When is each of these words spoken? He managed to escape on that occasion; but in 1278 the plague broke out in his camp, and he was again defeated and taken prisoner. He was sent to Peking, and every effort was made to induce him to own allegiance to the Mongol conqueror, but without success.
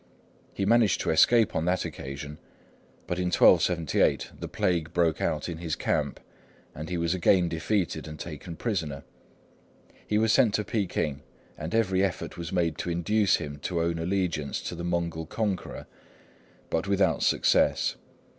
He 0.51 0.65
managed 0.65 0.99
to 1.01 1.11
escape 1.11 1.55
on 1.55 1.65
that 1.65 1.85
occasion; 1.85 2.39
but 3.05 3.19
in 3.19 3.25
1278 3.25 4.31
the 4.39 4.47
plague 4.47 4.93
broke 4.93 5.21
out 5.21 5.47
in 5.47 5.59
his 5.59 5.75
camp, 5.75 6.19
and 6.73 6.89
he 6.89 6.97
was 6.97 7.13
again 7.13 7.47
defeated 7.47 8.07
and 8.07 8.17
taken 8.19 8.55
prisoner. 8.55 9.03
He 10.07 10.17
was 10.17 10.31
sent 10.33 10.55
to 10.55 10.63
Peking, 10.63 11.21
and 11.55 11.75
every 11.75 12.03
effort 12.03 12.35
was 12.35 12.51
made 12.51 12.79
to 12.79 12.89
induce 12.89 13.35
him 13.35 13.59
to 13.59 13.79
own 13.83 13.99
allegiance 13.99 14.59
to 14.61 14.73
the 14.73 14.83
Mongol 14.83 15.27
conqueror, 15.27 15.85
but 16.71 16.87
without 16.87 17.21
success. 17.21 17.95